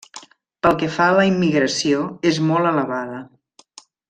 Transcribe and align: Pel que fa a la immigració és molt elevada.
Pel 0.67 0.77
que 0.83 0.87
fa 0.95 1.09
a 1.09 1.13
la 1.19 1.25
immigració 1.33 2.01
és 2.33 2.41
molt 2.49 2.71
elevada. 2.73 3.21